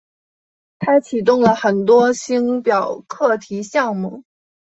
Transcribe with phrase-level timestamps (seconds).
[0.79, 4.23] 他启动了很多星表课题项目。